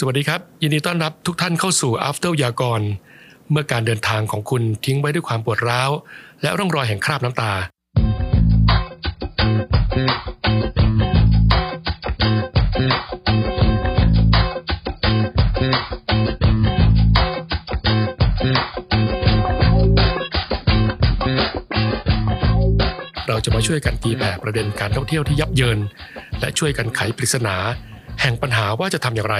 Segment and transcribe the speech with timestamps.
[0.00, 2.80] สวัสดีครับ ยินดีต้อนรับทุกท่านเข้าสู่ After ยากร
[3.50, 5.90] เมื่อการเดินทางของคุณทิ้งไว้ด้วยความปวดร้าว
[6.42, 7.52] และร่องรอยแห่งคราบน้ำตา
[23.28, 25.78] เราจะมาช่วยกันตีแบบประเด็นการท่องเที่ยวที่ยับเยิน
[26.40, 27.56] และช่วยกันไขปริศนา
[28.20, 29.38] แห่งปัญหาว่าจะทำอย่างไร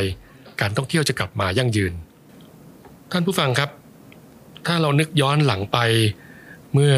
[0.60, 1.92] การท่องเที่ยวจะกลับมายั่งยืน
[3.12, 3.70] ท่านผู้ฟังครับ
[4.66, 5.78] ถ้าเรานึกย้อนหลังไป
[6.74, 6.94] เมื่อ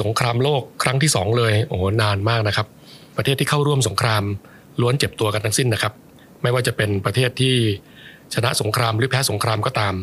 [0.00, 2.66] สงครามโลกครั้งที่สองเลยโอ้โหนานมากนะครับ
[3.16, 4.22] ประเทศที่เข้าร่วมสงคราม
[4.80, 5.92] ล้วนเจ็บตัวกันทั้งสิ้นนะครับ
[6.42, 7.54] ไม่ว่าจะเป็นประเทศที่
[8.34, 9.94] ชนะสงครามหรือแพ้สงครามก็ตาม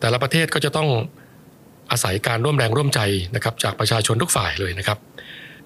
[0.00, 0.88] แต่ละประเทศก็จะต้อง
[1.90, 3.00] อาศัยการร่วมแรงร่วมใจ
[3.34, 4.98] นะครับ จากประชาชนทุกฝ่ายเลยนะครับ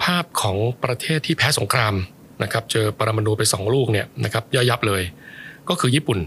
[0.04, 1.94] ภาพของประเทศที่แพ้สงคราม
[2.42, 5.02] นะครับ เจอปรมาณูไปสองลูกเนี่ยนะครับย่อยยับเลย
[5.68, 6.18] ก็คือญี่ปุ่น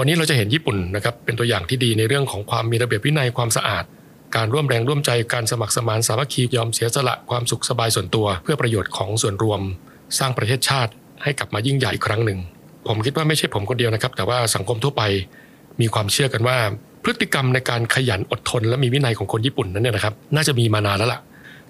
[0.00, 3.84] วันนี้เราจะเห็นญี่ปุ่นนะครับเป็นตัวอย่างที่ดีในเรื่องของความมีระเบียบวินัยความสะอาด
[4.36, 9.60] การร่วมแรงร่วมใจการสมัครสมานสามัคคียอมเสียสละความสุขสบายส่วนตัว เพื่อประโยชน์ของส่วนรวม
[10.18, 12.38] สร้างประเทศชาติให้กลับมายิ่งใหญ่อีกครั้งหนึ่ง
[12.86, 15.02] ผมคิดว่าไม่ใช่ผมคนเดียวนะครับ แต่ว่าสังคมทั่วไป
[15.80, 16.58] มีความเชื่อกันว่า
[17.02, 21.20] พฤติกรรมในการขยันอดทน และมีวินัยของคนญี่ปุ่นนั้นเนี่ยนะครับ น่าจะมีมานานแล้วล่ะ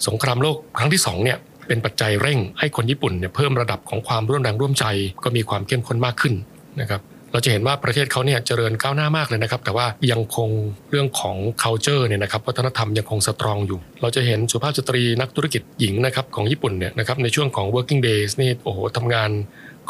[0.06, 4.84] สงครามโลกครั้งที่สองเนี่ยเป็นปัจจัยเร่งให้คนญี่ปุ่นเนี่ยเพิ่มระดับของความร่วมแรงร่วมใจ
[5.25, 6.34] ก็มีความเข้มข้นมากขึ้น
[6.81, 7.01] นะครับ
[7.33, 10.48] เราจะเห็นว่าประเทศเขาเนี่ยเจริญก้าวหน้ามากเลยนะครับ แต่ว่ายังคง
[10.91, 19.31] เรื่องของ culture เนี่ยนะครับวัฒนธรรมยังคงสตรองอยู่ เราจะเห็นสุภาพสตรีนักธุรกิจหญิงนะครับของญี่ปุ่นเนี่ยนะครับในช่วงของ working days นี่โอ้โหทำงาน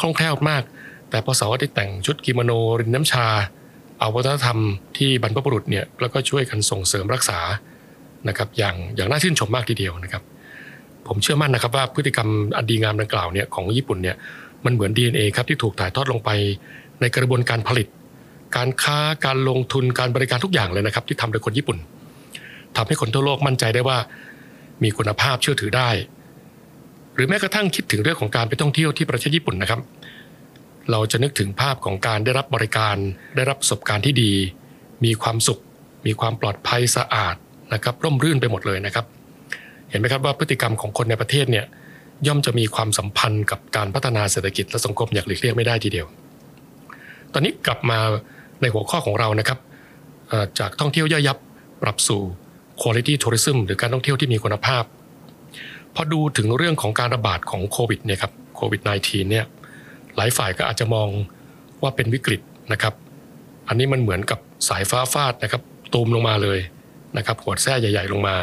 [0.00, 0.62] คล่องแคล่วมาก
[1.10, 3.26] แต่พอเสาร์อาทิตย์แต่งชุดกิโมโนรินน้ำชา
[3.98, 4.58] เอาวัฒนธรรม
[4.98, 7.38] ที่บรรพบุรุษเนี่ยแล้วก็ช่วยกันส่งเสริมรักษา
[8.28, 10.22] นะครับอย่างอย่างน่าชื่นชมมากทีเดียวนะครับ
[11.06, 14.16] ผมเชื่อมั่นนะครับว่าพฤติกรรมอันดีงามดังกล่าวเนี่ยของญี่ปุ่นเนี่ย
[14.64, 16.30] มันเหมือน DNA ครับที่ถูกถ่ายทอดลงไป
[17.00, 17.86] ในกระบวนการผลิต
[18.56, 21.78] การค้าการลงทุนการบริการทุกอย่างเลยนะครับ ที่ทำโดยคนญี่ปุ่น
[22.76, 23.98] ทำให้คนทั่วโลกมั่นใจได้ว่า
[24.82, 25.90] มีคุณภาพเชื่อถือได้
[27.14, 29.80] หรือแม้กระทั่งคิดถึงเรื่องของการไปท่องเที่ยวที่ประเทศญี่ปุ่นนะครับ
[30.90, 32.96] เราจะนึกถึงภาพของการได้รับบริการ
[33.36, 34.32] ได้รับประสบการณ์ที่ดี
[35.04, 35.60] มีความสุข
[36.06, 37.36] มีความปลอดภัยสะอาด
[37.74, 39.06] นะครับ ร่มรื่นไปหมดเลยนะครับ
[39.90, 41.66] เห็นไหมครับว่าพฤติกรรมของคนในประเทศเนี่ย
[42.26, 46.06] ย่อมจะมีความสัมพันธ์กับการพัฒนาเศรษฐกิจและสังคมอย่างหลีกเลี่ยงไม่ได้ทีเดียว
[47.32, 47.98] ตอนนี้กลับมา
[48.60, 49.58] ในหัวข้อของเรานะครับ
[50.58, 51.38] จากท่องเที่ยวย่อยยับ
[51.82, 52.22] ปรับสู่
[52.80, 54.84] quality tourism หรือการท่องเที่ยวที่มีคุณภาพ
[55.94, 59.44] พอดูถึงเรื่องของการระบาดของโควิดเนี่ยครับโควิด -19 เนี่ย
[60.16, 61.08] หลายฝ่ายก็อาจจะมอง
[61.82, 62.40] ว่าเป็นวิกฤต
[62.72, 62.94] นะครับ
[63.68, 64.38] อันนี้มันเหมือนกับ
[64.68, 65.62] สายฟ้าฟาดนะครับ
[65.92, 66.58] ตูมลงมาเลย
[67.16, 68.36] นะครับหัวแส้ใหญ่ ๆ ลงมา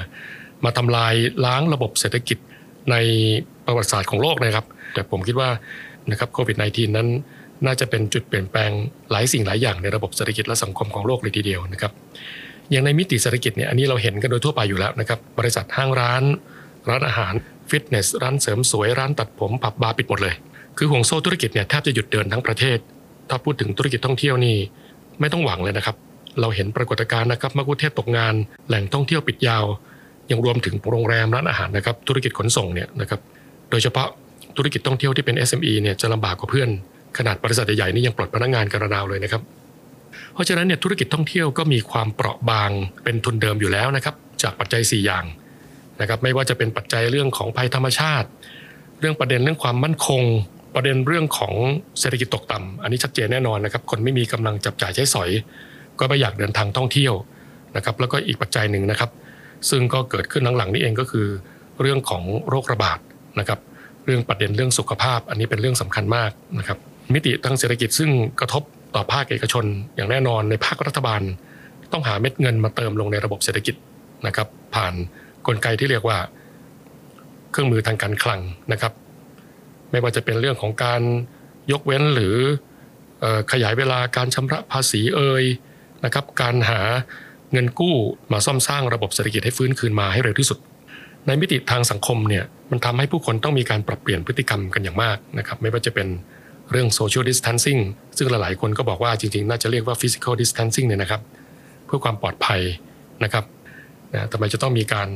[0.65, 1.13] มาทำลาย
[1.45, 2.37] ล้างระบบเศรษฐกิจ
[2.91, 2.95] ใน
[3.65, 5.49] ประวัติศาสตร์ของโลกนะครับ แต่ผมคิดว่า
[6.11, 7.07] นะครับโควิด -19 นั้น
[7.65, 8.71] น่าจะเป็นจุดเปลี่ยนแปลง
[9.11, 11.91] หลายสิ่งหลายอย่างในระบบเศรษฐกิจและสังคมของโลกเลยทีเดียวนะครับ
[12.71, 16.23] อย่างในมิติเศรษฐกิจเนี่ยอันนี้เราเห็นกันโดยทั่วไปอยู่แล้วนะครับบริษัทห้างร้าน
[16.89, 17.33] ร้านอาหาร
[17.69, 20.35] ฟิตเนสร้านเสริมสวยร้านตัดผมผับบาร์ปิดหมดเลย
[20.77, 22.77] คือห่วงโซ่ธุรกิจเนี่ยแทบจะหยุดเดินทั้งประเทศ
[23.29, 24.55] ถ้าพูดถึงธุรกิจท่องเที่ยวนี่
[25.19, 25.95] ไม่ต้องหวังเลยนะครับ
[26.41, 28.33] เราเห็นปรากฏการณ์นะครับมะกุเทศตกงาน
[28.67, 29.65] แหล่งท่องเที่ยวปิดยาว
[30.31, 33.19] ยังรวมถึงโรงแรมร้านอาหารนะครับธุรกิจขนส่งเนี่ยนะครับ
[33.69, 34.07] โดยเฉพาะ
[34.57, 36.69] ธุรกิจท่องเที่ยวที่เป็น SME เนี่ยจะลำบากกว่าเพื่อน
[37.17, 39.41] ขนาดบริษัทใหญ่ๆนี่ยังปลดพนักงานกระนาวเลยนะครับ
[40.33, 42.69] เพราะฉะนั้นเนี่ยธุรกิจท่องเที่ยวก็มีความเปราะบาง
[43.03, 45.25] เป็นทุนเดิมอยู่แล้วนะครับ จากปัจจัย 4 อย่าง
[46.01, 48.27] นะครับ ไม่ว่าจะเป็นปัจจัยเรื่องของภัยธรรมชาติ
[48.99, 50.21] เรื่องประเด็นเรื่องความมั่นคง
[50.75, 51.53] ประเด็นเรื่องของ
[51.99, 55.29] เศรษฐกิจตกต่ำอันนี้ชัดเจนแน่นอนนะครับ คนไม่มีกำลังจับจ่ายใช้สอย
[55.99, 57.13] ก็ไม่อยากเดินทางท่องเที่ยว
[57.75, 59.09] นะครับ แล้วก็อีกปัจจัยหนึ่งนะครับ
[59.69, 61.27] ซึ่งก็เกิดขึ้นหลังๆนี้เองก็คือ
[61.81, 62.99] เรื่องของโรคระบาด
[63.39, 63.59] นะครับ
[64.05, 66.77] เรื่องประเด็นเรื่องสุขภาพ อันนี้เป็นเรื่องสำคัญมากนะครับ
[67.13, 68.63] มิติทางเศรษฐกิจซึ่งกระทบ
[68.95, 71.21] ต่อภาคเอกชน อย่างแน่นอนในภาครัฐบาล
[71.91, 73.75] ต้องหาเม็ดเงินมาเติมลงในระบบเศรษฐกิจ
[74.27, 74.93] นะครับ ผ่าน
[75.47, 76.17] กลไกที่เรียกว่า
[77.51, 78.93] เครื่องมือทางการคลังนะครับ
[79.91, 81.01] ไม่ว่าจะเป็นเรื่องของการ
[81.71, 82.35] ยกเว้นหรือ
[83.23, 85.43] อขยายเวลาการชำระภาษีเอ่ย
[86.05, 86.79] นะครับการหา
[87.51, 87.95] เงินกู้
[88.31, 90.59] มาซ่อมสร้างระบบเศรษฐกิจให้ฟื้นคืนมาให้เร็วที่สุด
[91.27, 96.07] ในมิติทางสังคมเนี่ยมันทำให้ผู้คนต้องมีการปรับเปลี่ยนพฤติกรรมกันอย่างมากนะครับ ไม่ว่าจะเป็น
[96.71, 97.81] เรื่อง social distancing
[98.17, 101.21] ซึ่งหลายๆคนก็บอกว่าจริงๆ น่าจะเรียกว่า physical distancing เนี่ยนะครับ
[101.85, 102.61] เพื่อความปลอดภัย
[103.23, 103.45] นะครับ
[104.13, 105.07] นะทำไมจะต้องมีการ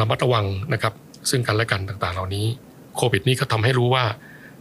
[0.00, 0.92] ระมัดระวังนะครับ
[1.30, 2.46] ซึ่งกันและกันต่างๆ เหล่านี้
[2.96, 4.04] โควิดนี่ก็ทำให้รู้ว่า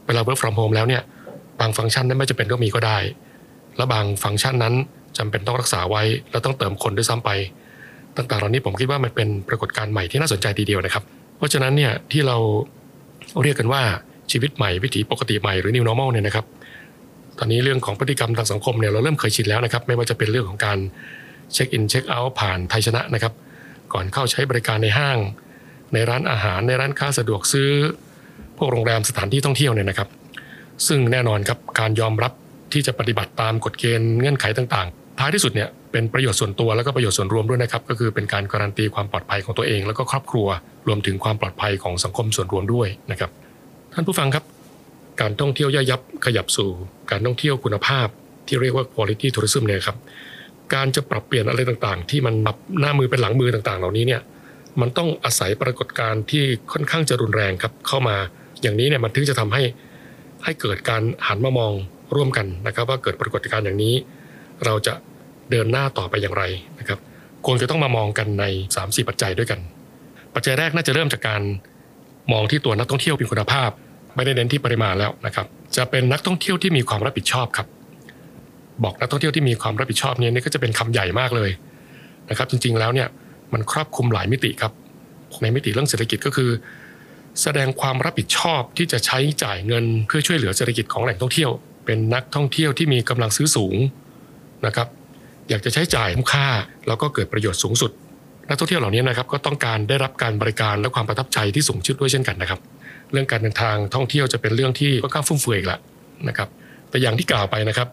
[0.06, 1.04] เวลา work from home แล้วเนี่ย
[1.60, 2.98] บางฟังก์ชันนั้นไม่จำเป็นต้องมีก็ได้
[3.78, 4.74] และบางฟังก์ชันนั้น
[5.18, 7.30] จำเป็นต้องรักษาไว้ แล้วต้องเติมคนด้วยซ้ำไป
[8.18, 11.04] ต่างๆ เหล่านี้ผมคิดว่ามันเป็นปรากฏการณ์ใหม่ที่น่าสนใจทีเดียวนะครับ
[11.38, 12.38] เพราะฉะนั้นเนี่ยที่เรา
[13.44, 13.81] เรียกกันว่า
[14.32, 16.46] ชีวิตใหม่วิถีปกติใหม่หรือ new normal เนี่ยนะครับ
[17.38, 20.78] ตอนนี้เรื่องของพฤติกรรมทางสังคมเนี่ยเราเริ่มเคยชินแล้วนะครับ ไม่ว่าจะเป็นเรื่องของการ
[21.54, 23.34] เช็คอินเช็คเอาท์ผ่านไทยชนะนะครับ
[23.94, 25.18] ก่อนเข้าใช้บริการในห้าง
[25.94, 27.70] ในร้านอาหารในร้านค้าสะดวกซื้อ
[28.58, 30.10] พวกโรงแรมสถานที่ท่องเที่ยวเนี่ยนะครับ
[30.88, 32.32] ซึ่งแน่นอนครับการยอมรับ
[32.74, 40.48] ที่จะปฏิบัติตามกฎเกณฑ์เงื่อนไขต่างๆ ท้ายที่สุดเนี่ยเป็นประโยชน์ส่วนตัวแล้วก็ประโยชน์ส่วนรวมด้วยนะครับ ก็คือเป็นการการันตีความปลอดภัยของตัวเอง แล้วก็ครอบครัว
[40.88, 43.32] รวมถึงความปลอดภัยของสังคมส่วนรวมด้วยนะครับ
[44.00, 44.46] ท่านผู้ฟังครับ
[45.22, 46.70] การท่องเที่ยวย่อยยับขยับสู่
[47.12, 48.08] การท่องเที่ยวคุณภาพ
[48.48, 49.98] ที่เรียกว่า quality tourism เนี่ยครับ
[50.74, 54.22] การจะปรับเปลี่ยนอะไรต่างๆ ที่มันแบบหน้ามือเป็นหลังมือต่างๆ เหล่านี้เนี่ย
[54.82, 58.18] มันต้องอาศัยปรากฏการณ์ที่ค่อนข้างจะรุนแรงครับเข้ามา
[58.62, 59.64] อย่างนี้เนี่ยมันถึงจะทำให้
[60.44, 61.74] ให้เกิดการหันมามอง
[62.16, 63.96] ร่วมกันนะครับ ว่าเกิดปรากฏการณ์อย่างนี้
[64.66, 64.94] เราจะ
[65.52, 66.44] เดินหน้าต่อไปอย่างไร
[66.80, 67.00] นะครับ
[67.46, 68.46] ควรจะต้องมามองกันใน
[68.76, 69.60] 3-4 ปัจจัยด้วยกัน
[70.36, 71.42] ปัจจัยแรกน่าจะเริ่มจากการ
[72.32, 73.72] มองที่ตัวนักท่องเที่ยวเป็นคุณภาพ
[74.18, 75.48] ไม่ได้เน้นที่ปริมาณแล้วนะครับ
[75.78, 77.68] จะเป็นนักท่องเที่ยวที่มีความรับผิดชอบครับ
[78.84, 81.52] บอกนักท่องเที่ยวที่มีความรับผิดชอบเนี่ยนี่ก็จะเป็นคำใหญ่มากเลย
[82.30, 83.08] นะครับ จริงๆแล้วเนี่ย
[83.54, 84.72] มันครอบคลุมหลายมิติครับ
[85.42, 86.50] ในมิติเรื่องเศรษฐกิจก็คือ
[87.42, 91.52] แสดงความรับผิดชอบที่จะใช้จ่ายเงินเพื่อช่วยเหลือเศรษฐกิจของแหล่งท่องเที่ยว
[91.86, 93.75] เป็นนักท่องเที่ยวที่มีกำลังซื้อสูง
[94.66, 94.88] นะครับ
[95.50, 96.48] อยากจะใช้จ่ายคุ้มค่า
[96.88, 97.92] แล้วก็เกิดประโยชน์สูงสุด
[98.50, 102.60] นักท่องเที่ยวเหล่านี้นะครับก็ต้องการได้รับการบริการและความประทับใจที่สูงชุดด้วยเช่นกันนะครับ
[103.12, 105.80] เรื่องการเดินทางท่องเที่ยวจะเป็นเรื่องที่ค่อนข้างฟุ่มเฟือยอีกละ
[106.27, 106.50] นะครับ
[106.89, 107.88] แต่อย่างที่กล่าวไปนะครับ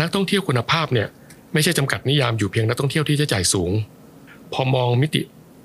[0.00, 1.08] นักท่องเที่ยวคุณภาพเนี่ย
[1.52, 3.70] ไม่ใช่จำกัดนิยามอยู่เพียงนักท่องเที่ยวที่จะจ่ายสูง
[4.52, 5.22] พอมองมิติ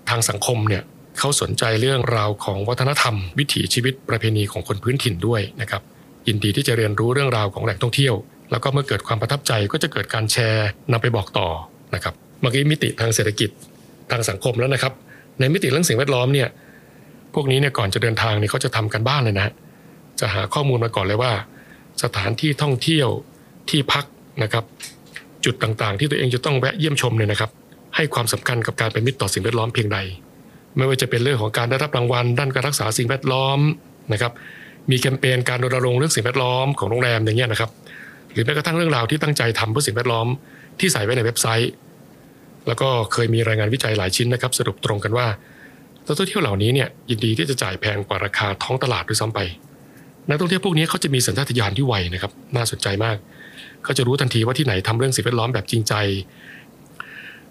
[0.10, 0.84] ทางสังคมเนี่ย
[1.20, 5.82] เขาสนใจเรื่องราวของวัฒนธรรม วิถีชีวิตประเพณีของคนพื้นถิ่นด้วยนะครับ
[6.28, 8.16] ยินดีที่จะเรียนรู้เรื่องราวของแหล่งท่องเที่ยว
[8.52, 11.48] แล้วก็เมื่อเกิดความประทับใจก็จะเกิดการแชร์นำไปบอกต่อ
[11.96, 13.50] นะครับเมื่อกี้มิติทางเศรษฐกิจ
[14.12, 14.94] ทางสังคมแล้วนะครับ
[15.40, 16.48] ในมิติเรื่องสิ่งแวดล้อมเนี่ย
[17.34, 19.54] พวกนี้เนี่ยก่อนจะเดินทางเนี่ยเขาจะทำกันบ้านเลยนะ
[20.20, 21.32] จะหาข้อมูลมาก่อนเลยว่า
[22.04, 23.08] สถานที่ท่องเที่ยว
[23.70, 24.06] ที่พัก
[24.44, 24.64] นะครับ
[25.46, 27.52] จุดต่างๆ ที่ตัวเองจะต้องแวะเยี่ยมชมเนี่ยนะครับ
[27.96, 29.98] ให้ความสำคัญกับการเป็นมิตรต่อสิ่งแวดล้อมเพียงใด
[30.78, 33.60] ไม่ว่าจะเป็นเรื่องของการได้รับรางวัล ด้านการรักษาสิ่งแวดล้อม
[34.14, 34.32] นะครับ
[34.92, 37.72] มีแคมเปญการรณรงค์เรื่องสิ่งแวดล้อมของโรงแรมอย่างเงี้ยนะครับ
[38.32, 40.28] หรือแม้กระทั่งเรื่องราวที่ตั้งใจทำเพื่อสิ่งแวดล้อม
[40.80, 41.72] ที่ใส่ไว้ในเว็บไซต์
[42.68, 45.28] แล้วก็เคยมีรายงานวิจัยหลายชิ้นนะครับ สรุปตรงกันว่า
[46.12, 49.40] นักท่องเที่ยวเหล่านี้เนี่ยยินดีที่จะจ่ายแพงกว่าราคาท้องตลาดด้วยซ้ำไป
[50.30, 53.18] นักท่องเที่ยวพวกนี้เขาจะมีสัญชาตญาณที่ไวนะครับน่าสนใจมาก
[53.84, 55.94] เขาจะรู้ทันทีว่าที่ไหนทำเรื่องสิ่งแวดล้อมแบบจริงใจ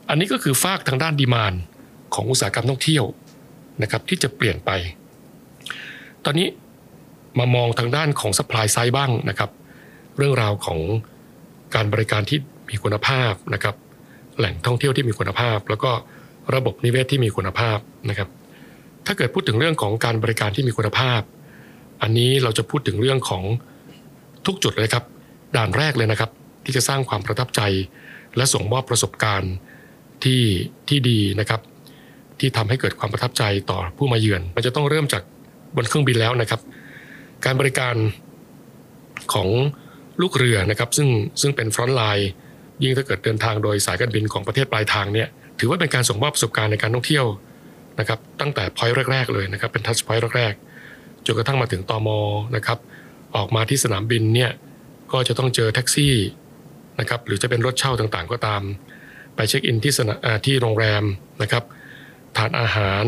[0.09, 1.55] อันนี้ก็คือฝากทางด้านดีมาน
[2.15, 3.05] ของอุตสาหกรรมท่องเที่ยว
[3.83, 4.71] นะครับที่จะเปลี่ยนไป
[6.25, 6.49] ตอนนี้
[7.39, 9.51] มามองทางด้านของสป라이ไซ d e บ้างนะครับ
[10.17, 10.79] เรื่องราวของ
[11.75, 12.39] การบริการที่
[12.71, 13.75] มีคุณภาพนะครับ
[14.39, 15.91] แหล่งท่องเที่ยวที่มีคุณภาพ แล้วก็
[16.55, 17.79] ระบบนิเวศที่มีคุณภาพ
[18.11, 18.29] นะครับ
[19.07, 21.21] ถ้าเกิดพูดถึงเรื่องของการบริการที่มีคุณภาพ
[22.03, 23.43] อันนี้เราจะพูดถึงเรื่องของ
[24.47, 25.05] ทุกจุดเลยครับ
[25.57, 26.31] ด่านแรกเลยนะครับ
[26.65, 27.61] ที่จะสร้างความประทับใจ
[28.37, 29.53] และส่งมอบประสบการณ์
[30.25, 30.43] ที่
[30.89, 31.61] ที่ดีนะครับ
[32.41, 35.23] ที่ทำให้เกิดความประทับใจต่อผู้มาเยือน มันจะต้องเริ่มจาก
[35.77, 36.61] บนเครื่องบินแล้วนะครับ
[37.45, 37.95] การบริการ
[39.33, 39.49] ของ
[40.21, 41.09] ลูกเรือนะครับ ซึ่ง
[41.41, 42.31] ซึ่งเป็น frontline
[42.83, 45.29] ยิ่งถ้าเกิดเดินทางโดยสายการบินของประเทศปลายทางเนี่ย
[45.61, 47.27] ถือว่าเป็นการส่งมอบประสบการณ์ในการท่องเที่ยว
[47.99, 52.09] นะครับตั้งแต่ point แรก ๆ เลยนะครับเป็น touchpoint แรกๆจนกระทั่งมาถึงตม.
[52.57, 52.79] นะครับ
[53.37, 54.51] ออกมาที่สนามบินเนี่ย
[55.13, 56.15] ก็จะต้องเจอแท็กซี่
[57.01, 58.63] นะครับหรือจะเป็นรถเช่าต่างๆ ก็ตาม
[59.37, 61.05] ไปเช็คอินที่สนามที่โรงแรม
[61.43, 61.65] นะครับ
[62.37, 63.05] ทานอาหาร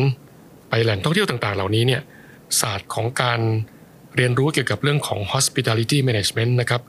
[0.68, 2.02] ไปแหล่งท่องเที่ยวต่างๆ เหล่านี้เนี่ย
[2.60, 3.40] ศาสตร์ของการ
[4.16, 6.82] เรียนรู้เกี่ยวกับเรื่องของ hospitality management นะครับ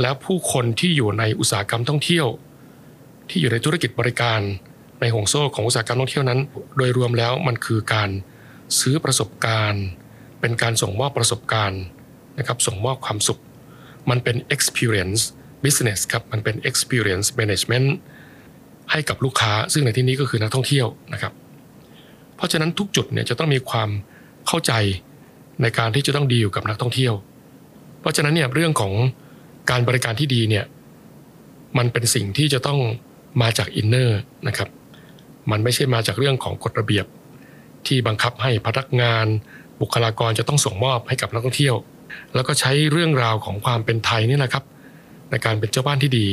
[0.00, 2.26] แล้วผู้คนที่อยู่ในอุตสาหกรรมท่องเที่ยว
[3.28, 4.40] ที่อยู่ในธุรกิจบริการ
[5.00, 6.40] ในห่วงโซ่ของอุตสาหกรรมท่องเที่ยวนั้น
[6.76, 8.10] โดยรวมแล้วมันคือการ
[8.80, 9.84] ซื้อประสบการณ์
[10.40, 11.82] เป็นการส่งมอบประสบการณ์
[12.38, 13.40] นะครับส่งมอบความสุข
[14.10, 15.22] มันเป็น experience
[15.64, 17.88] business ครับมันเป็น experience management
[18.90, 21.32] ให้กับลูกค้า ซึ่งในที่นี้ก็คือนักท่องเที่ยวนะครับ
[22.36, 23.90] เพราะฉะนั้นทุกจุดเนี่ยจะต้องมีความ
[24.46, 24.72] เข้าใจ
[25.62, 27.14] ในการที่จะต้องดีลกับนักท่องเที่ยว
[28.00, 28.92] เพราะฉะนั้นเนี่ยเรื่องของ
[29.70, 30.64] การบริการที่ดีเนี่ย
[31.78, 32.78] มันเป็นสิ่งที่จะต้อง
[33.42, 34.18] มาจาก inner
[34.48, 34.68] นะครับ
[35.50, 37.06] มันไม่ใช่มาจากเรื่องของกฎระเบียบ
[37.86, 39.26] ที่บังคับให้พนักงาน
[39.80, 41.76] บุคลากรจะต้องส่งมอบให้กับนักท่องเที่ยว
[42.34, 44.64] แล้วก็ใช้เรื่องราวของความเป็นไทยนี่แหละครับ
[45.30, 46.26] ในการเป็นเจ้าบ้านที่ดี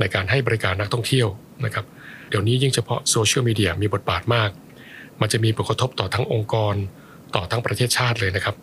[0.00, 1.28] ในการให้บริการนักท่องเที่ยว
[1.64, 1.84] นะครับ
[2.28, 4.50] เดี๋ยวนี้ยิ่งเฉพาะโซเชียลมีเดียมีบทบาทมาก
[5.20, 6.74] มันจะมีผลกระทบต่อทั้งองค์กร
[7.34, 8.56] ต่อทั้งประเทศชาติเลยนะครับ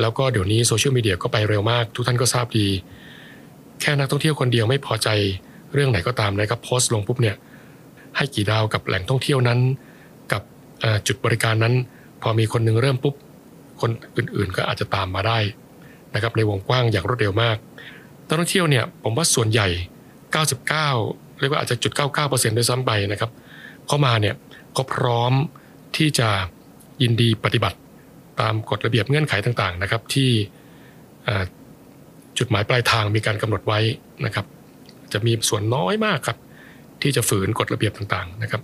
[0.00, 2.68] แล้วก็เดี๋ยวนี้โซเชียลมีเดียก็ไปเร็วมาก ทุกท่านก็ทราบดี
[3.80, 5.08] แค่นักท่องเที่ยวคนเดียวไม่พอใจ
[5.74, 7.36] เรื่องไหนก็ตามนะครับโพสต์ลงปุ๊บเนี่ย
[8.16, 9.58] ให้กี่ดาวกับแหล่งท่องเที่ยวนั้น
[10.32, 10.42] กับ
[11.06, 11.74] จุดบริการนั้น
[12.22, 13.14] พอมีคนหนึ่งเริ่มปุ๊บ
[13.80, 15.38] คนอื่นๆก็อาจจะตามมาได้
[16.14, 17.56] นะครับในวงกว้างอย่างรวดเร็วมาก
[18.26, 19.68] นักท่องเที่ยวเนี่ยผมว่าส่วนใหญ่
[20.38, 20.68] 99
[21.40, 21.92] เรียกว่าอาจจะจุด
[22.24, 23.30] 99%ด้วยซ้ำไปนะครับ
[23.86, 24.34] เข้ามาเนี่ย
[24.76, 25.32] ก็พร้อม
[25.96, 26.28] ที่จะ
[27.02, 27.78] ยินดีปฏิบัติ
[28.40, 30.30] ตามกฎระเบียบเงื่อนไขต่างๆนะครับที่
[32.38, 33.80] จุดหมายปลายทางมีการกำหนดไว้
[34.24, 34.46] นะครับ
[35.12, 36.38] จะมีส่วนน้อยมากครับ
[37.02, 38.62] ที่จะฝืนกฎระเบียบต่างๆนะครับ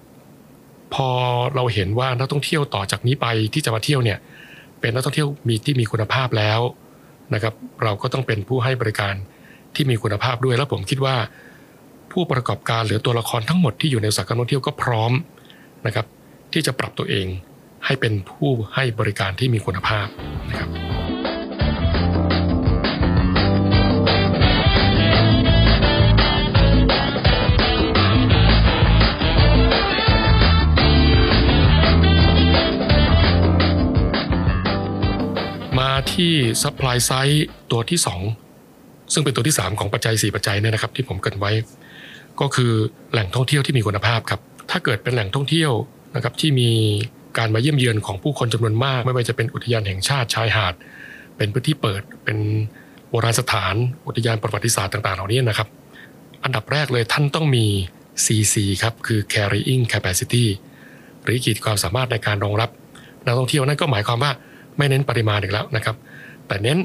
[0.95, 1.09] พอ
[1.54, 4.19] เราเห็นว่านักท่องเที่ยวต่อจากนี้ไปที่จะมาเที่ยวเนี่ย
[4.81, 6.61] เป็นนักท่องเที่ยวมีที่มีคุณภาพแล้ว
[7.35, 9.14] นะครับ เราก็ต้องเป็นผู้ให้บริการ
[9.75, 11.16] ที่มีคุณภาพด้วยแล้วผมคิดว่า
[12.12, 15.12] ผู้ประกอบการหรือตัวละครทั้งหมดที่อยู่ในอุตสาหกรรมท่องเที่ยวก็พร้อม
[15.87, 16.07] นะครับ
[16.52, 17.26] ที่จะปรับตัวเอง
[17.87, 20.07] ให้เป็นผู้ให้บริการที่มีคุณภาพ
[20.50, 21.13] นะครับ
[36.12, 36.32] ที่
[36.62, 37.38] supply side
[37.70, 37.99] ตัวที่
[38.54, 41.52] 2 ซึ่งเป็นตัวที่ 3 ของปัจจัย 4 ปัจจัยเนี่ยนะครับ ที่ผมเกินไว้
[42.40, 42.73] ก็คือ
[43.12, 45.73] แหล่งท่องเที่ยวที่มีคุณภาพครับ ถ้าเกิดเป็นแหล่งท่องเที่ยว
[46.14, 46.70] นะครับที่มี
[47.38, 50.75] การมาเยี่ยมเยือนของผู้คนจำนวนมาก ไม่ว่าจะเป็นอุทยานแห่งชาติชายหาด
[51.37, 52.38] เป็นพื้นที่เปิดเป็น
[53.11, 53.75] โบราณสถาน
[54.06, 55.68] อุทยานประวัติศาสตร์ต่างๆ เหล่านี้นะครับ
[56.44, 57.66] อันดับแรกเลยท่านต้องมี
[58.25, 60.44] CC ครับคือ carrying capacity
[61.23, 62.70] หรือขีดความสามารถในการรองรับ
[63.25, 64.32] นักท่องเที่ยวนั่นก็หมายความว่า
[64.76, 65.97] ไม่เน้นปริมาณอีกแล้วนะครับ
[66.47, 66.78] แต่เน้น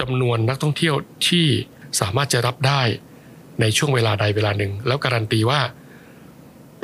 [0.00, 0.94] จำนวนนักท่องเที่ยว
[1.28, 1.46] ที่
[2.00, 2.80] สามารถจะรับได้
[3.60, 5.60] ในช่วงเวลาใดเวลาหนึ่ง แล้วการันตีว่า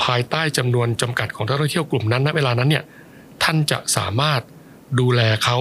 [0.02, 2.85] ภายใต้จำนวนจำกัดของนักท่องเที่ยวกลุ่มนั้นณเวลานั้นเนี่ย
[3.42, 4.40] ท่านจะสามารถ
[5.00, 5.59] ดูแลเขา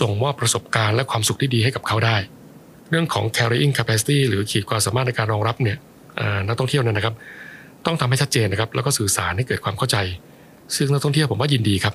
[0.00, 2.16] ส่งมอบประสบการณ์และความสุขที่ดีให้กับเขาได้
[2.90, 5.78] เรื่องของ carrying capacity หรือขีดความสามารถในการรองรับเนี่ย
[6.46, 7.14] นักท่องเที่ยวนั้นนะครับ
[7.86, 9.96] ต้องทำให้ชัดเจนนะครับ แล้วก็สื่อสารให้เกิดความเข้าใจ
[10.76, 11.94] ซึ่งนักท่องเที่ยวผมว่ายินดีครับ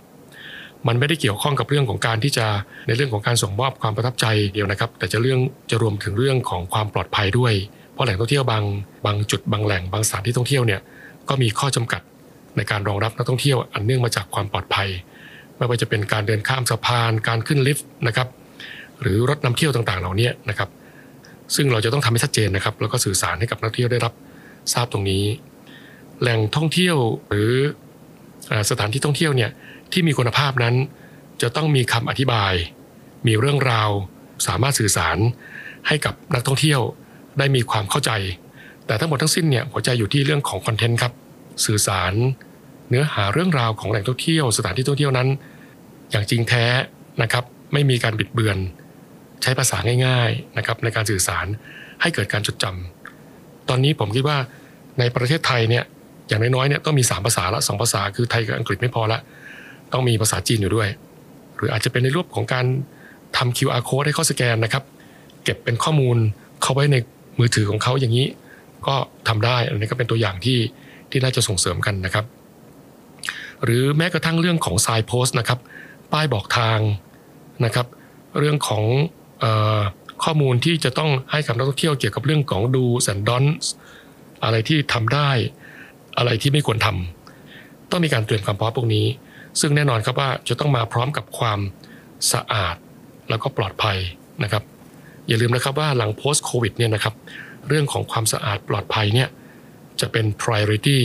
[0.87, 2.45] มันไม่ได้เกี่ยวข้องกับเรื่องของการที่จะ
[2.87, 5.39] ในเรื่องของการส่งมอบความประทับใจเดียวนะครับ แต่จะเรื่อง
[5.71, 7.53] จะรวมถึงเรื่องของความปลอดภัยด้วย
[7.93, 8.63] เพราะแหล่งท่องเที่ยวบาง
[9.05, 10.81] บางจุดบางแหล่งบางสถานที่ท่องเที่ยวเนี่ย
[11.29, 12.01] ก็มีข้อจำกัด
[12.57, 14.89] ในการรองรับนักท่องเที่ยวอันเนื่องมาจากความปลอดภัย
[15.57, 18.27] ไม่ว่าจะเป็นการเดินข้ามสะพาน การขึ้นลิฟต์นะครับ
[19.01, 20.69] หรือรถนำเที่ยวต่างๆ เหล่านี้นะครับ
[21.55, 24.13] ซึ่งเราจะต้องทำให้ชัดเจนนะครับ แล้วก็สื่อสารให้กับนักท่องเที่ยวได้รับ
[24.73, 25.23] ทราบตรงนี้
[26.21, 26.97] แหล่งท่องเที่ยว
[27.29, 27.51] หรือ
[28.69, 29.49] สถานที่ท่องเที่ยวเนี่ย
[29.91, 30.75] ที่มีคุณภาพนั้น
[31.41, 32.53] จะต้องมีคำอธิบาย
[33.27, 33.89] มีเรื่องราว
[34.47, 35.17] สามารถสื่อสาร
[35.87, 36.81] ให้กับนักท่องเที่ยว
[37.37, 38.11] ได้มีความเข้าใจ
[38.85, 41.13] แต่ทั้งหมดทั้งสิ้นเนี่ยหัวใจอยู่ที่เรื่องของคอนเทนต์ครับ
[41.65, 42.13] สื่อสาร
[42.89, 45.27] เนื้อหาเรื่องราวของแหล่งท่องเที่ยว สถานที่ท่องเที่ยวนั้น
[46.11, 46.65] อย่างจริงแท้
[47.21, 47.43] นะครับ
[47.73, 48.57] ไม่มีการบิดเบือน
[49.41, 51.45] ใช้ภาษาง่าย ๆนะครับ ในการสื่อสาร
[52.01, 54.37] ให้เกิดการจดจำตอนนี้ผมคิดว่า
[54.99, 55.83] ในประเทศไทยเนี่ย
[56.27, 59.19] อย่างน้อยๆเนี่ยต้องมี 3 ภาษาละสภาษาคือไทยกับอังกฤษไม่พอละ
[59.93, 60.89] ต้องมีภาษาจีนอยู่ด้วย
[61.55, 62.65] หรืออาจจะเป็นในรูปของการ
[63.37, 64.83] ทำ QR code ให้เขาสแกนนะครับ
[65.43, 66.17] เก็บเป็นข้อมูล
[66.61, 66.97] เขาไว้ใน
[67.39, 68.27] มือถือของเขาอย่างนี้
[68.87, 68.95] ก็
[69.27, 70.59] ทำได้อันนี้ก็เป็นตัวอย่างที่
[71.09, 72.25] ที่น่าจะส่งเสริมกันนะครับ
[73.63, 75.59] หรือแม้กระทั่งเรื่องของ sign post นะครับ
[76.11, 76.79] ป้ายบอกทาง
[77.65, 77.87] นะครับ
[78.39, 78.83] เรื่องของ
[79.43, 79.45] อ
[79.79, 79.81] อ
[80.23, 83.43] ข้อมูลที่จะต้องให้กับนักท่องเที่ยวเกี่ยวกับเรื่องของดูสันดอน
[84.43, 85.29] อะไรที่ทำได้
[86.17, 89.05] อะไรที่ไม่ควรทำต้องมีการเตรียมความพร้อมพวกนี้
[89.59, 91.59] ซึ่งแน่นอนครับว่าจะต้องมาพร้อมกับความ
[92.33, 92.75] สะอาด
[93.29, 93.97] แล้วก็ปลอดภัย
[94.43, 94.63] นะครับ
[95.27, 97.13] อย่าลืมนะครับว่าหลัง post covid เนี่ยนะครับ
[97.67, 99.29] เรื่องของความสะอาดปลอดภัยเนี่ย
[100.01, 100.99] จะเป็น priority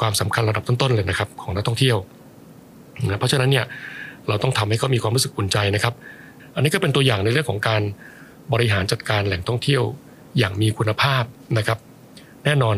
[0.00, 1.96] ความสำคัญระดับต้นๆเลยนะครับของนักท่องเที่ยว
[3.04, 3.64] นะเพราะฉะนั้นเนี่ย
[4.28, 5.94] เราต้องทำให้เขามีความรู้สึกอุ่นใจนะครับ
[6.54, 7.82] อันนี้ก็เป็นตัวอย่างในเรื่องของการ
[8.52, 9.82] บริหารจัดการแหล่งท่องเที่ยว
[10.38, 11.24] อย่างมีคุณภาพ
[11.58, 11.78] นะครับ
[12.44, 12.76] แน่นอน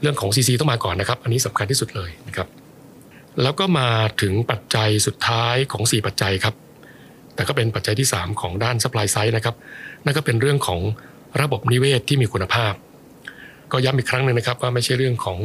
[0.00, 2.46] เรื่องของ CC ต้องมาก่อนนะครับ อันนี้สำคัญที่สุดเลยนะครับ
[3.42, 3.88] แล้วก็มา
[4.22, 6.54] ถึงปัจจัยสุดท้ายของ 4 ปัจจัยครับ
[7.34, 9.56] แต่ก็เป็นปัจจัยที่ 3 ของด้าน supply side นะครับ
[10.04, 10.80] นั่นก็เป็นเรื่องของ
[11.42, 12.72] ระบบนิเวศที่มีคุณภาพ
[13.72, 15.38] ก็ย้ำอีกครั้งหนึ่งนะครับ ว่าไม่ใช่เรื่องของ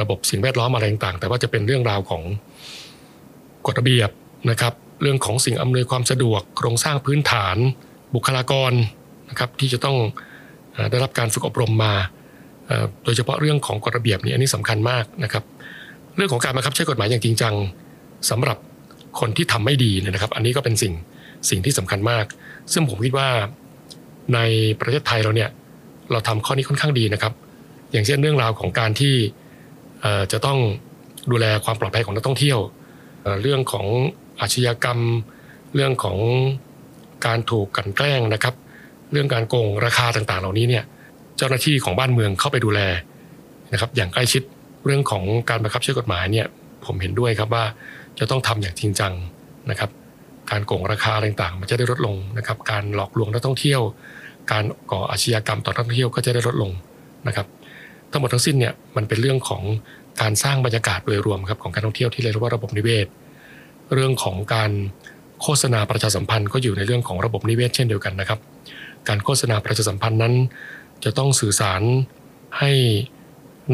[0.00, 2.22] ระบบสิ่งแวดล้อมอะไรต่างๆ แต่ว่าจะเป็นเรื่องราวของ
[3.66, 4.10] กฎระเบียบ
[4.50, 4.72] นะครับ
[5.02, 7.56] เรื่องของสิ่งอำนวยความสะดวก โครงสร้างพื้นฐาน
[8.14, 8.72] บุคลากร
[9.30, 9.96] นะครับที่จะต้อง
[10.90, 11.94] ได้รับการฝึกอบรมมา
[13.04, 15.44] โดยเฉพาะเรื่องของกฎระเบียบนี่อันนี้สำคัญมากนะครับ
[16.20, 17.54] รื่องของการบังคับใช้กฎหมายอย่างจริงจัง
[18.30, 18.58] สำหรับ
[19.20, 20.92] คนที่ทำไม่ดีนะครับ อันนี้ก็เป็นสิ่ง
[21.50, 22.24] สิ่งที่สำคัญมาก
[22.72, 23.28] ซึ่งผมคิดว่า
[24.34, 24.38] ใน
[24.80, 25.50] ประเทศไทยเราเนี่ย
[26.10, 27.32] เราทำข้อนี้ค่อนข้างดีนะครับ
[27.92, 29.14] อย่างเช่นเรื่องราวของการที่
[30.32, 30.58] จะต้อง
[31.30, 32.58] ดูแลความปลอดภัยของนักท่องเที่ยว
[33.42, 33.86] เรื่องของ
[34.40, 34.98] อาชญากรรม
[35.74, 36.18] เรื่องของ
[37.26, 38.54] การถูกกันแกล้งนะครับ
[39.12, 40.84] เรื่องการโกงราคาต่างๆ เหล่านี้เนี่ย
[41.36, 42.80] เจ้าหน้าที่ของบ้านเมืองเข้าไปดูแล
[43.72, 44.42] นะครับ อย่างใกล้ชิด
[44.84, 46.46] เรื่องของการบังคับใช้กฎหมายเนี่ย
[46.86, 47.64] ผมเห็นด้วยครับว่า
[48.18, 49.12] จะต้องทำอย่างจริงจัง
[49.70, 49.90] นะครับ
[50.50, 53.80] การโกงราคาต่างๆ มันจะได้ลดลงนะครับ การหลอกลวงนักท่องเที่ยว
[54.52, 56.70] การก่ออาชญากรรมต่อนักท่องเที่ยวก็จะได้ลดลง
[57.26, 57.46] นะครับ
[58.10, 59.62] ทั้งหมดทั้งสิ้นเนี่ยมันเป็นเรื่องของ
[60.20, 63.06] การสร้างบรรยากาศโดยรวมครับของการท่องเที่ยวที่เรียกว่าระบบนิเวศ
[63.94, 64.70] เรื่องของการ
[65.42, 68.40] โฆษณาประชาสัมพันธ์ก็อยู่ในเรื่องของระบบนิเวศเช่นเดียวกันนะครับ
[69.08, 70.34] การโฆษณาประชาสัมพันธ์นั้น
[71.04, 71.82] จะต้องสื่อสาร
[72.58, 72.72] ให้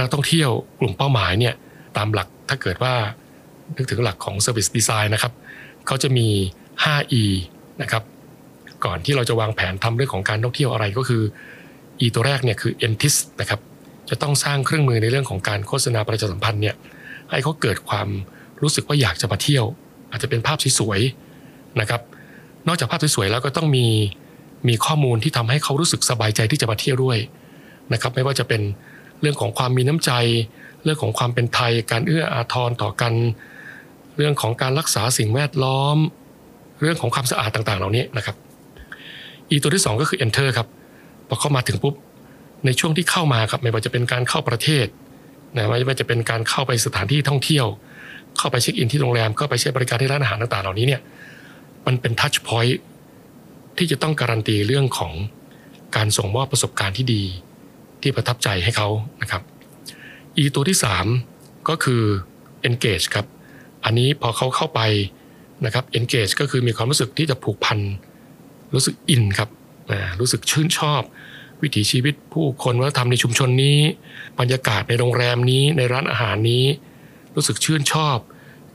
[0.01, 0.51] นักท่องเที่ยว
[0.81, 1.55] กลุ่มเป้าหมายเนี่ย
[1.97, 2.95] ตามหลักถ้าเกิดว่า
[3.77, 5.33] นึกถึงหลักของ Service Design นะครับ
[5.87, 6.29] เขาจะมี
[6.85, 7.25] 5E
[7.83, 8.03] นะครับ
[8.85, 11.23] ก่อนที่เราจะวางแผนทำเรื่องของการท่องเที่ยวอะไรก็คือ
[12.01, 13.61] E ตัวแรกเนี่ยคือ entis นะครับ
[14.11, 16.75] จะต้องสร้างเครื่องมือในเรื่องของการโฆษณาประชาสัมพันธ์เนี่ย
[17.31, 18.09] ให้เขาเกิดความ
[18.63, 19.65] รู้สึกว่าอยากจะมาเที่ยว
[20.11, 22.01] อาจจะเป็นภาพสวยๆนะครับ
[22.69, 23.87] นอกจากภาพสวยๆแล้วก็ต้องมี
[24.69, 27.19] มีข้อมูลที่ทำให้เขารู้สึกสบายใจที่จะมาเที่ยวด้วย
[27.93, 28.63] นะครับไม่ว่าจะเป็น
[29.21, 30.13] เรื่องของความมีน้ำใจ
[30.85, 33.13] เรื่องของความเป็นไทย การเอื้ออาทรต่อกัน
[34.17, 35.97] เรื่องของการรักษาสิ่งแวดล้อม
[36.81, 38.37] เรื่องของความสะอาดต่างๆ เหล่านี้นะครับ
[39.51, 40.69] อีตัวที่ 2 ก็คือ enter ครับ
[41.29, 41.95] พอเข้ามาถึงปุ๊บ
[42.65, 44.87] ในช่วงที่เข้ามาครับไม่ว่าจะเป็นการเข้าประเทศ
[45.57, 47.67] นะไม่ว่าจะเป็นการเข้าไปสถานที่ท่องเที่ยว
[48.39, 51.01] เข้าไปเช็คอินที่โรงแรมเข้าไปใช้บริการที่ร้านอาหารต่างๆ เหล่านี้เนี่ย
[51.87, 52.81] มันเป็นทัชพอยท์
[53.79, 55.13] ที่จะต้องการันตีเรื่องของ
[55.97, 57.25] การส่งมอบประสบการณ์ที่ดี
[58.03, 58.89] ที่ประทับใจให้เขา
[59.23, 59.43] นะครับ
[60.37, 60.79] อีตัวที่
[61.23, 62.03] 3 ก็คือ
[62.69, 63.27] engage ครับ
[63.85, 64.81] อันนี้พอเขาเข้าไป
[65.65, 67.79] นะครับ engage ก็คือมีความรู้สึกที่จะผูกพัน
[68.75, 69.51] รู้สึกอินครับ
[70.21, 71.03] รู้สึกชื่นชอบ
[71.63, 73.79] วิถีชีวิตผู้คนวัฒนธรรมในชุมชนนี้
[74.41, 76.65] บรรยากาศในโรงแรมนี้ในร้านอาหารนี้
[77.35, 78.17] รู้สึกชื่นชอบ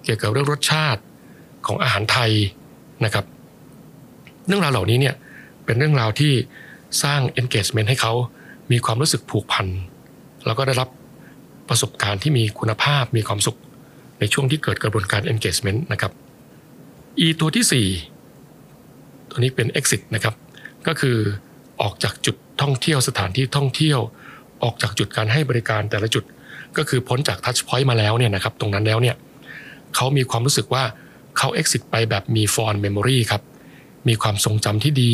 [0.03, 1.01] เกี่ยวกับเรื่องรสชาติ
[1.65, 2.31] ของอาหารไทย
[3.05, 3.25] นะครับ
[4.47, 5.15] เรื่องราวเหล่านี้เนี่ย
[5.65, 6.33] เป็นเรื่องราวที่
[7.03, 8.13] สร้าง engagement ให้เขา
[8.71, 9.67] มีความรู้สึกผูกพัน
[10.45, 10.89] แล้วก็ได้รับ
[11.69, 13.57] ประสบการณ์ที่มีคุณภาพมีความสุข
[14.19, 16.11] ในช่วงที่เกิดกระบวนการ engagement นะครับ
[17.25, 17.87] E ตัวที่
[18.37, 20.35] 4 ตัวนี้เป็น exit นะครับ
[20.87, 21.17] ก็คือ
[21.81, 23.99] ออกจากจุดท่องเที่ยวสถานที่ท่องเที่ยว
[24.63, 26.23] ออกจากจุดการให้บริการแต่ละจุด
[26.77, 29.15] ก็คือพ้นจาก touch point มาแล้วเนี่ยนะครับ ตรงนั้นแล้วเนี่ย
[29.95, 30.83] เขามีความรู้สึกว่า
[31.37, 33.41] เขา exit ไปแบบมี fond memory ครับ
[34.07, 35.13] มีความทรงจำที่ดี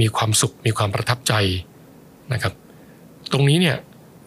[0.00, 1.32] มีความสุข มีความประทับใจ
[2.32, 2.54] นะครับ
[3.32, 3.76] ตรงนี้เนี่ย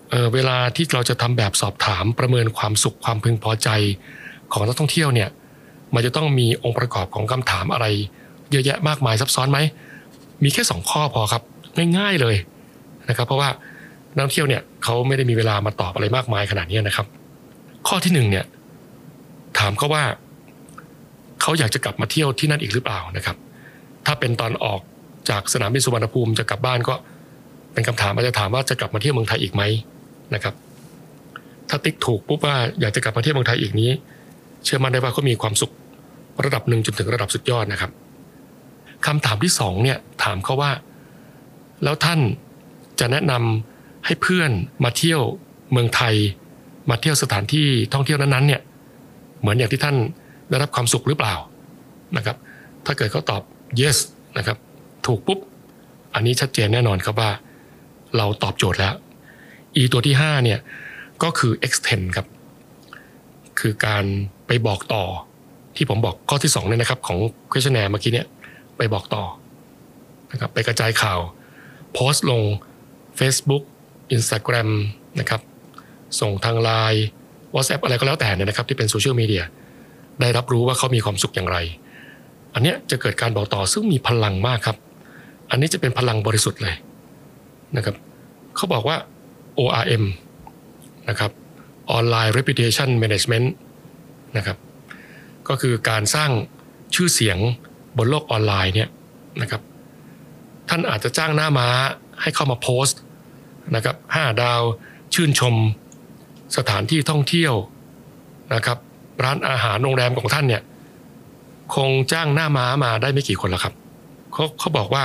[0.09, 3.69] เเวลาที่เราจะทำแบบสอบถามประเมินความสุขความพึงพอใจ
[4.53, 5.29] ของนักท่องเที่ยวเนี่ย
[5.93, 7.85] มันจะต้องมีองค์ประกอบของคำถามอะไร
[8.51, 9.59] เยอะแยะมากมายซับซ้อนไหม
[10.43, 11.43] มีแค่สองข้อพอครับ
[11.97, 12.35] ง่ายๆเลย
[13.09, 13.49] นะครับ เพราะว่า
[14.15, 17.07] นักท่องเที่ยวเนี่ยเขาไม่ได้มีเวลามาตอบอะไรมากมายขนาดนี้นะครับ
[17.87, 18.45] ข้อที่หนึ่งเนี่ย
[19.59, 20.03] ถามเขาว่า
[21.41, 23.37] เขาอยากจะกลับมาเที่ยวที่นั่นอีกหรือเปล่านะครับ
[24.05, 24.79] ถ้าเป็นตอนออก
[25.29, 26.95] จากสนามบินสุวรรณภูมิจะกลับบ้านก็
[27.73, 29.63] เป็นคำถามอาจจะถามว่าจะกลับมาเที่ยวเมืองไทยอีกไหม
[30.33, 30.55] นะครับ
[31.69, 33.91] ถ้าติ๊กถูกปุ๊บว่าอยากจะกลับมาเที่ยวเมืองไทยอีกนี้
[34.63, 35.73] เชื่อมั่นได้ว่าเขามีความสุข
[36.45, 37.91] ระดับหนึ่งจนถึงระดับสุดยอดนะครับ
[39.05, 40.71] คำถามที่สองเนี่ยถามเขาว่า
[41.83, 42.19] แล้วท่าน
[42.99, 44.51] จะแนะนำให้เพื่อน
[44.83, 45.21] มาเที่ยว
[45.71, 46.15] เมืองไทย
[46.89, 48.61] มาเที่ยวสถานที่ท่องเที่ยวนั้นๆเนี่ย
[49.39, 49.95] เหมือนอย่างที่ท่าน
[50.49, 51.35] ได้รับความสุขหรือเปล่า
[52.17, 52.37] นะครับ
[52.85, 53.41] ถ้าเกิดเขาตอบ
[53.81, 53.97] yes
[54.37, 54.57] นะครับ
[55.05, 55.39] ถูกปุ๊บ
[56.13, 57.31] อันนี้ชัดเจนแน่นอนครับว่า
[58.17, 58.93] เราตอบโจทย์แล้ว
[59.81, 60.59] e ตัวที่ 5 เนี่ย
[61.23, 62.27] ก็คือ extend ครับ
[63.59, 64.03] คือการ
[64.47, 65.03] ไปบอกต่อ
[65.75, 67.17] ที่ผมบอกข้อที่2เนี่ยนะครับ ของ
[67.51, 68.27] questionnaire เมื่อกี้เนี่ย
[68.77, 69.23] ไปบอกต่อ
[70.31, 71.19] นะครับไปกระจายข่าว
[71.93, 72.41] โพสต์ลง
[73.19, 73.63] Facebook
[74.15, 74.69] Instagram
[75.19, 75.41] นะครับ
[76.19, 77.05] ส่งทางไลน์
[77.55, 79.43] WhatsApp อะไรก็แล้วแต่เนี่ยนะครับ ที่เป็นโซเชียลมีเดีย
[80.21, 81.57] ได้รับรู้ว่าเขามีความสุขอย่างไร
[82.53, 84.77] อันนี้จะเกิดการบอกต่อซึ่งมีพลังมากครับ
[85.51, 86.75] อันนี้จะเป็นพลังบริสุทธิ์เลย
[87.77, 87.95] นะครับ
[88.55, 88.97] เขาบอกว่า
[89.59, 90.03] ORM
[91.09, 91.31] นะครับ
[91.97, 93.47] Online Reputation Management
[94.37, 94.57] นะครับ
[95.47, 96.31] ก็คือการสร้าง
[96.95, 97.37] ชื่อเสียง
[97.97, 98.89] บนโลกออนไลน์เนี่ย
[99.41, 99.61] นะครับ
[100.69, 101.67] ท่านอาจจะจ้างหน้าม้า
[102.21, 102.99] ให้เข้ามาโพสต์
[103.75, 104.61] นะครับห้าดาว
[105.13, 105.55] ชื่นชม
[106.57, 107.53] สถานที่ท่องเที่ยว
[108.55, 108.77] นะครับ
[109.23, 110.61] ร้านอาหารโรงแรมของท่านเนี่ย
[111.75, 113.73] คงจ้างหน้าม้ามาได้ไม่กี่คนละครับ
[114.33, 115.03] เขาเขาบอกว่า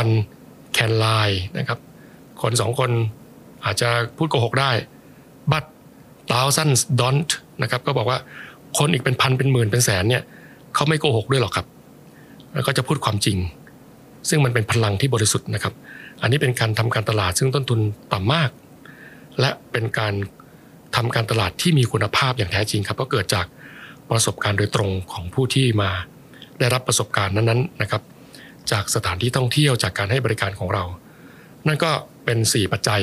[0.00, 0.12] one
[0.76, 1.78] can lie นะครับ
[2.42, 2.90] คนสองคน
[3.64, 4.70] อาจจะพูดโกหกได้
[5.52, 5.64] but
[6.32, 7.30] thousands don't
[7.62, 8.18] นะครับก็บอกว่า
[8.78, 10.22] คนอีกเป็นพันเป็นหมื่นเป็นแสนเนี่ย
[10.74, 11.66] เขาไม่โกหกด้วยหรอกครับ
[12.54, 13.38] แล้วก็จะพูดความจริง
[14.28, 15.74] ซึ่งมันเป็นพลังที่บริสุทธิ์นะครับ
[16.22, 17.80] อันนี้เป็นการทำการตลาดซึ่งต้นทุน
[18.12, 18.50] ต่ำมาก
[19.40, 20.14] และเป็นการ
[20.96, 23.46] ทำการตลาดที่มีคุณภาพอย่างแท้จริงครับก็เกิดจาก
[24.10, 25.90] ประสบการณ์โดยตรงของผู้ที่มา
[26.58, 28.02] ได้รับประสบการณ์นั้นๆนะครับ
[28.70, 30.84] จากสถานที่ท่องเที่ยวจากการให้บริการของเรา
[31.66, 31.90] นั่นก็
[32.24, 33.02] เป็น 4 ปัจจัย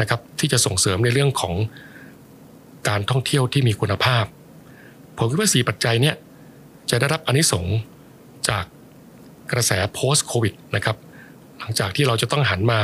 [0.00, 1.54] นะครับที่จะส่งเสริมในเรื่องของ
[2.88, 4.24] การท่องเที่ยวที่มีคุณภาพ
[5.16, 6.16] ผมคิดว่า 4 ปัจจัยเนี่ย
[6.90, 7.76] จะได้รับอนนิสงส์
[8.48, 8.64] จจาก
[9.52, 10.96] กระแส post covid นะครับ
[11.58, 12.80] หลังจากที่เราจะต้องหันมา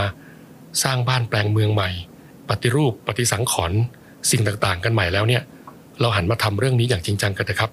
[0.83, 1.91] สร้างบ้านแปลงเมืองใหม่
[2.49, 3.79] ปฏิรูปปฏิสังขรณ์
[4.31, 5.43] สิ่งต่างๆ กันใหม่แล้วเนี่ย
[6.01, 7.71] เราหันมาทำเรื่องนี้อย่างจริงจังกันนะครับ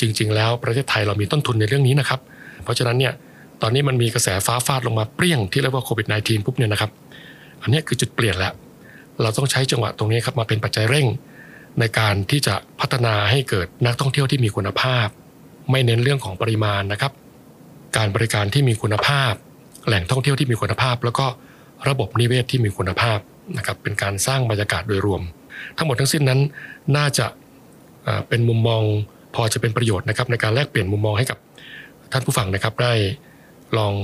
[0.00, 2.20] จริง ๆ แล้วประเทศไทยเรามีต้นทุนในเรื่องนี้นะครับ
[2.64, 3.12] เพราะฉะนั้นเนี่ย
[3.62, 6.90] ตอนนี้มันมีกระแสฟ้าฟาดลงมาเปรี้ยงที่เรียกว่าโควิด -19 ปุ๊บเนี่ยนะครับ
[7.62, 8.52] อันนี้คือจุดเปลี่ยนแล้ว
[9.22, 11.06] เราต้องใช้จังหวะตรงนี้ครับมาเป็นปัจจัยเร่ง
[11.80, 15.06] ในการที่จะพัฒนาให้เกิดนักท่องเที่ยวที่มีคุณภาพ
[15.70, 17.12] ไม่เน้นเรื่องของปริมาณนะครับ
[17.96, 19.32] การบริการที่มีคุณภาพ
[19.86, 21.26] แหล่งท่องเที่ยวที่มีคุณภาพ แล้วก็
[21.88, 23.18] ระบบนิเวศที่มีคุณภาพ
[23.58, 25.22] นะครับเป็นการสร้างบรรยากาศโดยรวม
[25.76, 26.40] ทั้งหมดทั้งสิ้นนั้น
[26.96, 27.26] น่าจะ
[28.04, 28.82] เอ่อเป็นมุมมอง
[29.34, 31.38] พอจะเป็นประโยชน์นะครับในการแลกเปลี่ยนมุมมองให้กับ
[32.12, 32.92] ท่านผู้ฟังนะครับได้
[33.78, 33.94] ลอง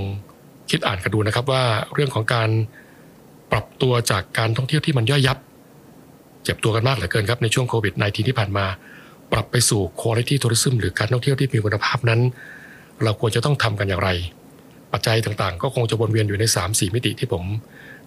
[0.70, 2.50] คิดอ่านกันดูนะครับว่าเรื่องของการ
[3.52, 5.38] ปรับตัวจากการท่องเที่ยวที่มันย่อยยับ
[6.44, 8.66] เจ็บตัวกันมากเหลือเกินครับในช่วงโควิด -19 ที่ผ่านมา
[9.32, 12.20] ปรับไปสู่ quality tourism หรือการท่องเที่ยวที่มีคุณภาพนั้น
[13.04, 14.10] เราควรจะต้องทำกันอย่างไร
[14.92, 17.42] ปัจจัยต่างๆ ก็คงจะวนเวียนอยู่ใน 3-4 มิติที่ผม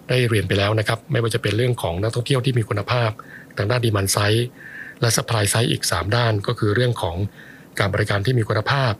[0.08, 3.10] ได้เรียนไปแล้วนะครับ ไม่ว่าจะเป็นเรื่องของนักท่องเที่ยวที่มีคุณภาพ
[3.56, 4.46] ทางด้านดีมันไซด์
[5.00, 7.16] และ supply side อีก 3 ด้านก็คือเรื่องของ
[7.78, 8.92] การบริการที่มีคุณภาพ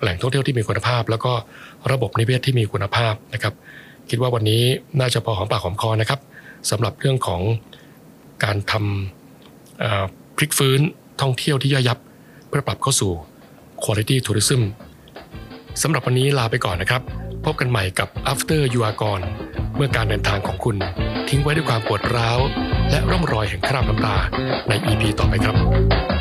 [0.00, 1.32] แหล่งท่องเที่ยวที่มีคุณภาพ แล้วก็
[1.92, 3.54] ระบบนิเวศที่มีคุณภาพนะครับ
[4.10, 4.62] คิดว่าวันนี้
[5.00, 6.20] น่าจะพอหอมปากหอมคอนะครับ
[6.70, 7.42] สำหรับเรื่องของ
[8.44, 10.80] การทำพลิกฟื้น
[11.20, 11.98] ท่องเที่ยวที่ย่อยยับ
[12.48, 13.12] เพื่อปรับเข้าสู่
[13.82, 14.62] quality tourism
[15.82, 17.02] สำหรับวันนี้ลาไปก่อนนะครับ
[17.44, 19.24] พบกันใหม่กับ After You Are Gone
[19.76, 20.76] เมื่อการเดินทางของคุณ
[21.28, 22.38] ทิ้งไว้ด้วยความปวดร้าว
[22.90, 24.16] และร่องรอยแห่งคราบน้ำตา
[24.68, 26.15] ใน EP ต่อไปครับ